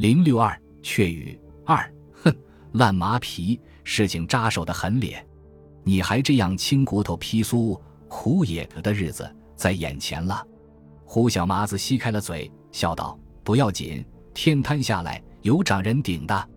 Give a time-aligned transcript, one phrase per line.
[0.00, 1.92] 零六二雀语二，
[2.24, 2.34] 哼，
[2.72, 5.22] 烂麻皮，事情扎手的很咧，
[5.84, 10.42] 你还这样青骨头皮酥，苦也的日子在眼前了。
[11.04, 14.02] 胡小麻子吸开了嘴，笑道：“不要紧，
[14.32, 16.48] 天塌下来有长人顶的。”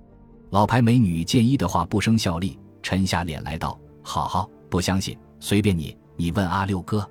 [0.51, 7.05] 老牌美女见一的话不生效力，沉下脸来道：“好好，不相信，随便你，你问阿六哥。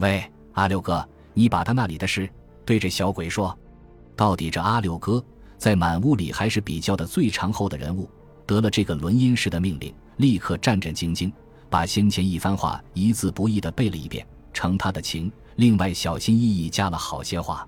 [0.00, 2.28] 喂，阿六哥，你把他那里的事
[2.66, 3.58] 对这小鬼说。
[4.14, 5.24] 到底这阿六哥。”
[5.62, 8.10] 在满屋里还是比较的最长后的人物，
[8.44, 11.30] 得了这个轮音式的命令，立刻战战兢兢，
[11.70, 15.30] 把先前一番话一字不易的背了一遍，承他的情。
[15.54, 17.64] 另外小心翼翼加了好些话。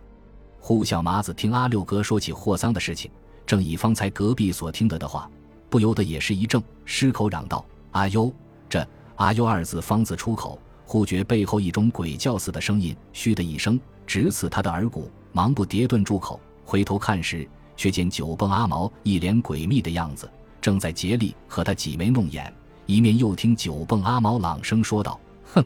[0.59, 3.09] 胡小麻子听阿六哥说起霍桑的事情，
[3.47, 5.31] 正以方才隔壁所听得的话，
[5.71, 8.29] 不由得也是一怔，失口嚷道：“阿优！”
[8.69, 17.49] 这“阿优”二字方自出口，忽觉背后一种鬼叫似的声音，嘘的一声，直刺他的耳骨，忙不迭顿住口，回头看时。
[17.77, 22.53] 却见九蹦阿毛一脸诡秘的样子，正在竭力和他挤眉弄眼，
[22.87, 25.19] 一面又听九蹦阿毛朗声说道
[25.55, 25.65] ：“哼，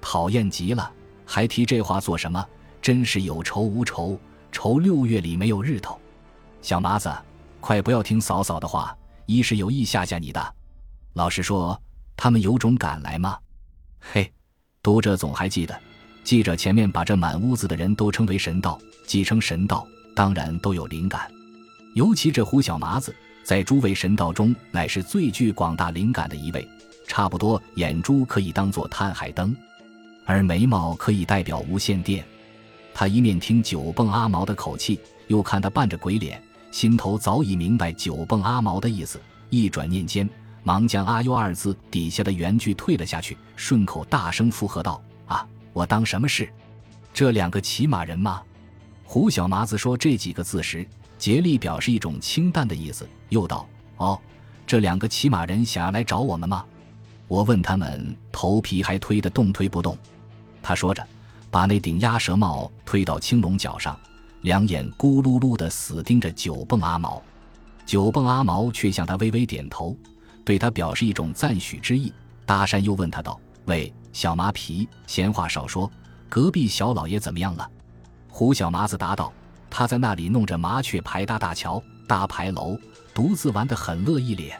[0.00, 0.92] 讨厌极了，
[1.24, 2.44] 还提这话做什么？
[2.80, 4.18] 真是有仇无仇，
[4.52, 5.98] 愁六月里没有日头。
[6.62, 7.12] 小麻子，
[7.60, 8.96] 快不要听嫂嫂的话，
[9.26, 10.54] 一是有意吓吓你的。
[11.14, 11.80] 老实说，
[12.16, 13.36] 他们有种敢来吗？
[14.00, 14.32] 嘿，
[14.82, 15.78] 读者总还记得，
[16.22, 21.30] 记者前面把这满屋子的人都称为神道，既称神道，当然都有灵感。”
[21.94, 26.68] 尤其这胡小麻子，在诸位神道中乃是最具广大灵感的一位，
[27.06, 29.56] 差不多眼珠可以当做探海灯，
[30.24, 32.24] 而眉毛可以代表无线电。
[32.94, 39.20] 他一面听九蹦阿毛的口气，又看他扮着鬼脸，心头早已明白九蹦阿毛的意思。
[39.50, 40.28] 一转念间，
[40.62, 46.48] 忙将“阿优”二字底下的原句退了下去，顺口大声附和道：“啊，我当什么事？
[47.14, 48.42] 这两个骑马人吗？”
[49.04, 50.86] 胡小麻子说这几个字时。
[51.18, 54.18] 竭力表示一种清淡的意思，又道：“哦，
[54.66, 56.64] 这两个骑马人想要来找我们吗？”
[57.26, 59.98] 我问他们，头皮还推得动推不动。
[60.62, 61.06] 他说着，
[61.50, 63.98] 把那顶鸭舌帽推到青龙脚上，
[64.42, 67.22] 两眼咕噜噜的死盯着九蹦阿毛。
[67.84, 69.96] 九蹦阿毛却向他微微点头，
[70.44, 72.12] 对他表示一种赞许之意。
[72.46, 75.90] 搭讪又问他道：“喂，小麻皮，闲话少说，
[76.28, 77.70] 隔壁小老爷怎么样了？”
[78.30, 79.30] 胡小麻子答道。
[79.70, 82.78] 他在那里弄着麻雀牌搭大桥、搭牌楼，
[83.14, 84.58] 独自玩得很乐意咧。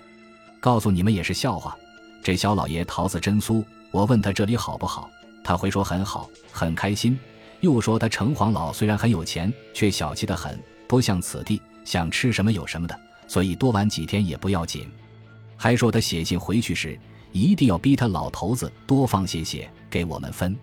[0.61, 1.77] 告诉你们也是笑话。
[2.23, 5.09] 这小老爷桃子真酥，我问他这里好不好，
[5.43, 7.19] 他回说很好，很开心。
[7.61, 14.89] 又说他城隍老虽然很有钱，却小气得很，不像此地，想吃什么有什么的，所以多玩几天也不要紧。
[15.57, 16.99] 还说他写信回去时，
[17.33, 20.57] 一定要逼他老头子多放些些给我们分。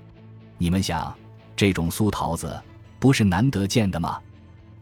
[0.58, 1.14] 你们想，
[1.56, 2.62] 这种酥桃子
[3.00, 4.20] 不是难得见的吗？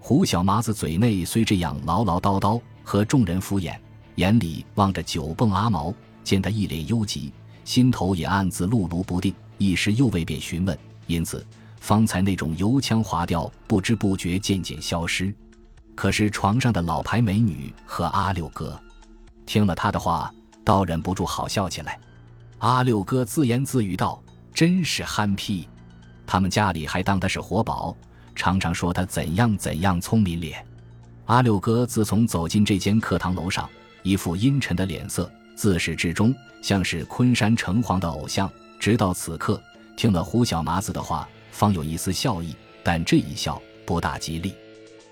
[0.05, 3.73] 胡小麻子嘴内虽这样唠唠叨叨和众人敷衍，
[4.15, 5.93] 眼里望着九蹦阿毛，
[6.25, 7.31] 见他一脸忧急，
[7.63, 10.77] 心头也暗自碌碌不定，一时又未便询问，
[11.07, 11.47] 因此
[11.79, 15.33] 方才那种油腔滑调不知不觉渐渐消失。
[15.95, 18.77] 可是床上的老牌美女和阿六哥，
[19.45, 20.29] 听了他的话，
[20.65, 21.97] 倒忍不住好笑起来。
[22.57, 24.21] 阿六哥自言自语道
[24.53, 25.65] ：“真是憨批，
[26.27, 27.95] 他们家里还当他是活宝。”
[28.35, 30.65] 常常说他怎样怎样聪明咧。
[31.25, 33.69] 阿六哥自从走进这间课堂楼上，
[34.01, 38.49] 一副阴沉的脸色，自始至终像是昆山城隍的偶像。
[38.79, 39.61] 直到此刻，
[39.95, 44.53] 听了胡小麻子的话，方有一丝笑意，但这一笑不大吉利。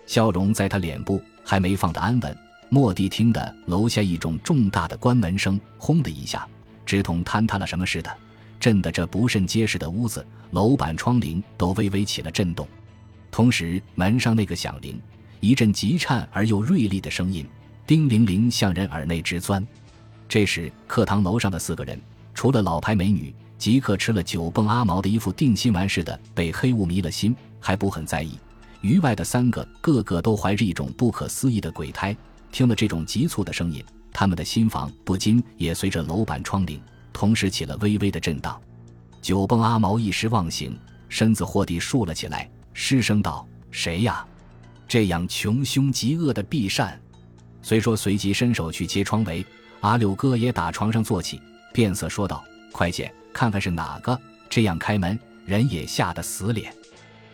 [0.05, 2.37] 笑容在他脸部还没放得安稳，
[2.71, 6.45] 蓦地听得楼下一种重大的关门声，轰的一下，
[6.85, 8.11] 直同坍塌了什么似的，
[8.59, 12.67] 震得这不甚结实的屋子楼板窗棂都微微起了震动。
[13.31, 15.01] 同时，门上那个响铃，
[15.39, 17.47] 一阵急颤而又锐利的声音，
[17.87, 19.65] 叮铃铃向人耳内直钻。
[20.27, 21.99] 这时，课堂楼上的四个人，
[22.33, 28.37] 除了老牌美女，即刻吃了酒蹦阿毛的一副定心丸似的，被黑雾迷了心，还不很在意。
[28.81, 32.15] 余外的三个，个个都怀着一种不可思议的鬼胎，
[32.51, 33.81] 听了这种急促的声音，
[34.11, 36.79] 他们的心房不禁也随着楼板窗棂
[37.13, 38.59] 同时起了微微的震荡。
[39.22, 40.77] 酒蹦阿毛一时忘形，
[41.07, 42.49] 身子或地竖了起来。
[42.73, 44.26] 失声道：“谁呀？
[44.88, 47.00] 这样穷凶极恶的避善。”
[47.62, 49.46] 虽说随即伸手去揭窗围，
[49.82, 51.41] 阿六哥也打床上坐起，
[51.73, 54.20] 变色说道：“快些看看是哪个！
[54.50, 56.73] 这样开门，人也吓得死脸。”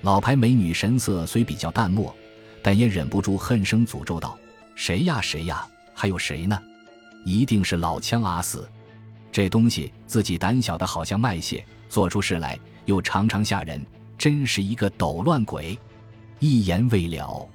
[0.01, 2.15] 老牌美女神色虽比较淡漠，
[2.61, 4.37] 但也忍不住恨声诅咒道
[4.75, 5.67] ：“谁呀谁呀？
[5.93, 6.61] 还有谁呢？
[7.25, 8.69] 一定是老枪阿四！
[9.31, 13.83] 这东西自己胆小的好像卖血，做出事来又常常吓人。”
[14.17, 15.77] 真是一个抖乱鬼，
[16.39, 17.47] 一言未了，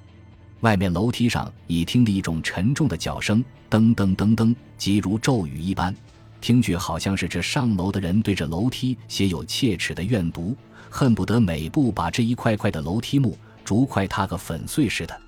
[0.61, 5.93] 外面楼梯上已听得一种沉重的脚声，噔噔噔噔，急如骤雨一般。
[6.39, 10.55] 听去好像是这上楼的人对着楼梯写有切齿的怨毒，
[10.89, 15.21] 恨不得每步把这一块块的楼梯木竹块踏个粉碎似的。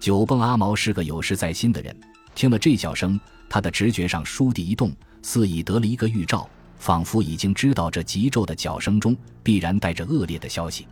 [0.00, 1.96] 九蹦阿毛是个有事在心的人，
[2.34, 3.18] 听了这脚声，
[3.48, 4.92] 他的直觉上倏地一动，
[5.22, 6.48] 似已得了一个预兆，
[6.82, 10.88] 仿佛已经知道这急骤的脚声中必然带着恶劣的消息，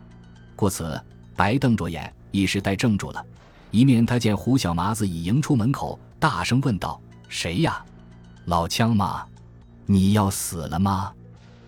[0.55, 0.97] 故此
[1.35, 3.21] 白瞪着眼，一时呆怔住了。
[3.71, 6.97] 一面，他见胡小麻子已迎出门口，大声问道
[7.27, 7.83] ：“谁呀？
[8.45, 9.25] 老枪吗？
[9.85, 11.11] 你要死了吗？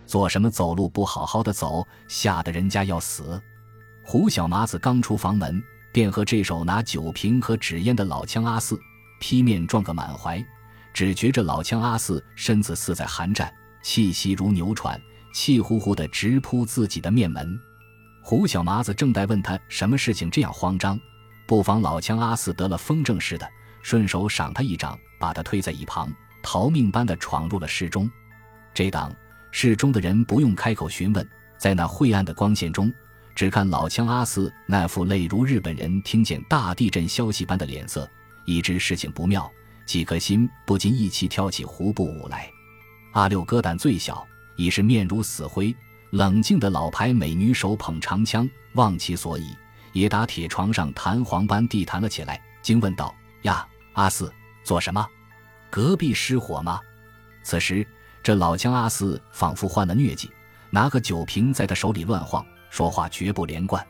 [0.07, 3.41] 做什么走路不好好的走，吓得人家要死？”
[4.07, 5.61] 胡小麻子刚出房门，
[5.91, 8.79] 便和这手拿酒瓶和纸烟的老枪阿四
[9.19, 10.41] 劈面撞个满怀，
[10.93, 13.53] 只觉着老枪阿四身子似在寒战，
[13.83, 14.99] 气息如牛喘，
[15.33, 17.59] 气呼呼的直扑自己的面门。
[18.23, 20.99] 胡小麻子正待问他什么事情这样慌张。
[21.45, 23.47] 不妨老枪阿四得了风症似的，
[23.81, 26.09] 顺手赏他一掌，把他推在一旁，
[26.41, 28.09] 逃命般的闯入了室中。
[28.73, 29.13] 这当
[29.51, 32.91] 室中的人不用开口询问，在那晦暗的光线中，
[33.35, 38.09] 只看老枪阿四那副泪如日本人听见大地震消息般的脸色，
[38.45, 39.51] 已知事情不妙，
[39.85, 42.49] 几颗心不禁一起跳起胡步舞来。
[43.13, 44.25] 阿六哥胆最小，
[44.55, 45.75] 已是面如死灰，
[46.11, 49.55] 冷静的老牌美女手捧长枪，望其所以。
[49.91, 53.13] 也打铁床上弹簧般地弹了起来，惊问道
[53.43, 53.63] ：“呀，
[53.93, 54.33] 阿四，
[54.63, 55.07] 做什么？
[55.69, 56.81] 隔壁失火吗？”
[57.43, 57.85] 此时，
[58.23, 60.31] 这老枪阿四仿佛患了疟疾，
[60.71, 63.85] 拿个酒瓶在他手里乱晃，说话绝不连贯，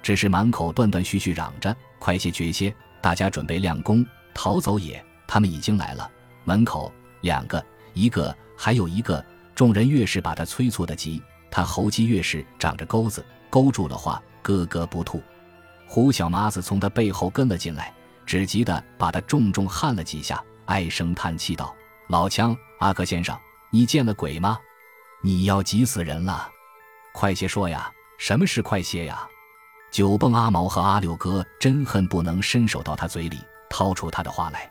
[0.00, 2.72] 只是满口断断续续嚷着：“快些，绝些！
[3.00, 5.04] 大家准备亮弓，逃走也！
[5.26, 6.08] 他们已经来了。”
[6.44, 6.92] 门口
[7.22, 8.32] 两个，一个，
[8.62, 9.24] 还有一个。
[9.56, 11.20] 众人越是把他催促的急，
[11.50, 15.20] 他喉肌越是长着钩子，勾住了话，咯咯不吐。
[15.86, 17.92] 胡小麻子从他背后跟了进来，
[18.24, 21.74] 只急得把他重重焊了几下，唉声叹气道
[22.08, 23.36] ：“老枪，阿克先生，
[23.70, 24.58] 你见了鬼吗？
[25.22, 26.48] 你要急死人了！
[27.12, 29.28] 快些说呀，什么是快些呀？”
[29.92, 33.38] 九蹦阿毛和阿六哥真恨不能伸手到他嘴里
[33.68, 34.70] 掏出他的话来。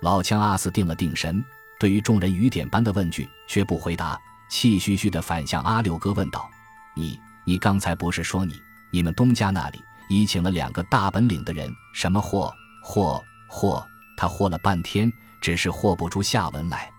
[0.00, 1.44] 老枪阿四定了定神，
[1.78, 4.18] 对于众人雨点般的问句却不回答，
[4.48, 6.48] 气吁吁地反向阿六哥问道
[6.94, 8.60] ：“你，你刚才不是说你，
[8.90, 9.80] 你们东家那里？”
[10.10, 13.84] 已请了两个大本领的人，什么货货货，
[14.18, 15.10] 他货了半天，
[15.40, 16.90] 只是货不出下文来。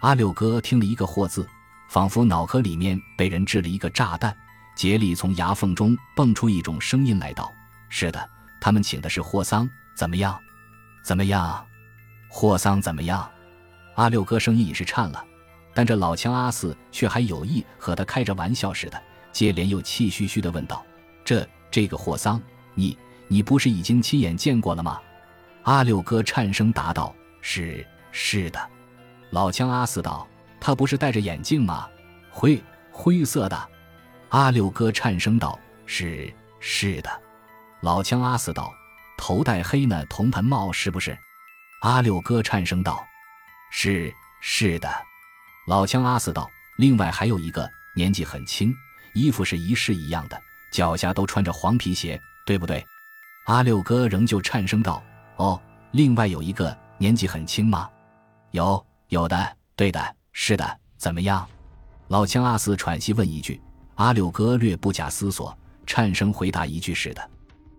[0.00, 1.48] 阿六哥听了一个“货”字，
[1.88, 4.36] 仿佛脑壳里面被人掷了一个炸弹，
[4.74, 7.52] 竭力从牙缝中蹦出一种声音来道
[7.88, 8.28] ：“是的，
[8.60, 10.36] 他们请的是霍桑，怎么样？
[11.04, 11.64] 怎么样？
[12.28, 13.30] 霍桑怎么样？”
[14.00, 15.22] 阿六哥声音已是颤了，
[15.74, 18.98] 但这老枪阿四却还有意和他开着玩笑似的，
[19.30, 20.82] 接连又气吁吁地问道
[21.22, 22.40] ：“这？”这个霍桑，
[22.74, 22.96] 你
[23.28, 24.98] 你不是已经亲眼见过了吗？
[25.64, 28.58] 阿六哥颤声答道：“是是的。”
[29.32, 30.26] 老枪阿四道
[30.58, 31.86] ：“他不是戴着眼镜吗？
[32.30, 32.58] 灰
[32.90, 33.68] 灰色的。”
[34.30, 37.10] 阿六哥颤声道：“是是的。”
[37.82, 38.72] 老枪阿四道
[39.18, 41.14] ：“头戴黑呢铜盆帽是不是？”
[41.82, 43.06] 阿六哥颤声道
[43.70, 44.88] ：“是是的。”
[45.66, 48.74] 老枪阿四道：“另外还有一个，年纪很轻，
[49.14, 50.40] 衣服是一式一样的。”
[50.70, 52.84] 脚下都穿着黄皮鞋，对不对？
[53.46, 55.02] 阿六哥仍旧颤声道
[55.36, 57.90] ：“哦，另外有一个年纪很轻吗？
[58.52, 60.78] 有，有的，对的，是的。
[60.96, 61.44] 怎么样？”
[62.08, 63.60] 老枪阿四喘息问一句，
[63.96, 65.56] 阿六哥略不假思索，
[65.86, 67.30] 颤声回答一句：“是的。”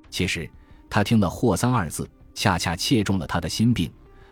[0.10, 0.50] 其实
[0.90, 3.90] 他听了“霍桑”二字，恰恰切中了他的心病，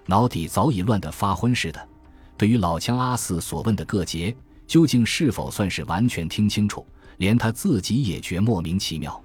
[0.09, 1.87] 脑底早已乱得发昏似的。
[2.35, 4.35] 对于老枪阿四所问的各节，
[4.65, 6.83] 究竟是否算是完全听清楚？
[7.17, 9.21] 连他自己也觉莫名其妙，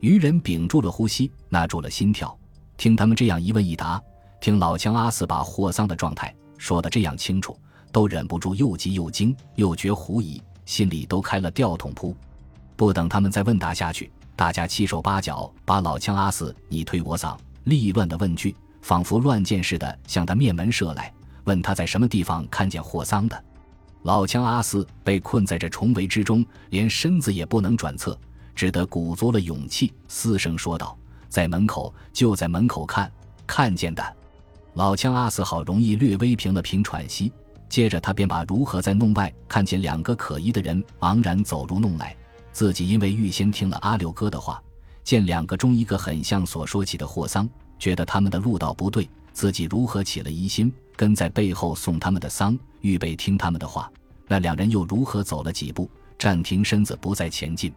[0.00, 2.36] 渔人屏住了呼吸，纳住了心跳，
[2.76, 4.02] 听他们这样一问一答，
[4.40, 7.56] 听老枪阿四把霍桑的状态说得这样清楚，
[7.92, 12.16] 都忍不住又急又惊，又觉狐疑，心里都开了吊桶扑。
[12.74, 21.12] 不等他们再问答下去，大家七手八脚把老枪阿四你推我搡，立乱的问句，仿佛乱箭似的向他面门射来，
[21.42, 23.44] 问他在什么地方看见霍桑的。
[24.02, 28.16] 老枪阿四被困在这重围之中，连身子也不能转侧，
[28.54, 30.96] 只得鼓足了勇气，嘶声说道
[31.28, 33.10] ：“在门口，就在门口看，
[33.44, 34.16] 看见的。”
[34.74, 37.32] 老枪阿四好容易略微平了平喘息，
[37.68, 42.16] 接着他便把如何在弄外看见两个可疑的人昂然走入弄来，
[42.52, 44.62] 自己因为预先听了阿六哥的话，
[45.02, 50.72] 见两个中一个很像所说起的霍桑，觉得他们的路道不对，自己如何起了疑心。
[50.96, 53.92] 跟在背后送他们的丧，预备听他们的话。
[54.26, 57.70] 那两人又如何走了几步，暂停身子不再前进？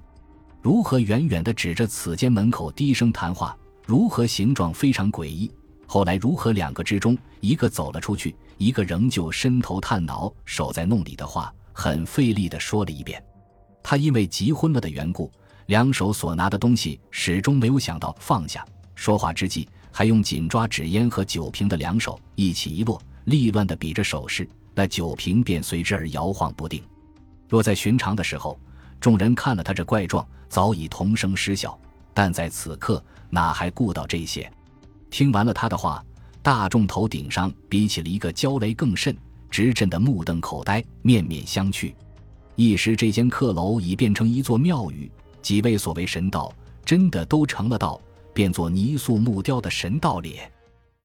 [0.62, 3.56] 如何远远地指着此间门口低声谈话？
[3.86, 5.52] 如何形状非常诡异。
[5.86, 13.22] 后来如何两个之中一个走了出去，一个仍旧伸头探脑守在弄里的话，很费力地说了一遍。
[13.84, 15.30] 他因为急昏了的缘故，
[15.66, 18.66] 两手所拿的东西始终没有想到放下。
[18.96, 26.82] 说话之际，还用紧抓纸烟和酒瓶的两手一起一落，利乱地比着手势，那酒瓶便随之而摇晃不定。
[27.48, 28.60] 若在寻常的时候，
[29.00, 31.72] 众人看了他这怪状，早已同声失笑；
[32.14, 34.52] 但在此刻，哪还顾到这些？
[35.10, 36.04] 听完了他的话，
[36.42, 39.16] 大众头顶上比起了一个焦雷更甚，
[39.50, 41.94] 直震得目瞪口呆，面面相觑。
[42.56, 46.54] 一时，这间客楼已变成一座庙宇，几位所谓神道，
[46.86, 48.00] 真的都成了道，
[48.34, 50.52] 变作泥塑木雕的神道脸。